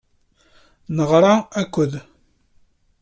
Neɣra-ak-d. 0.95 1.93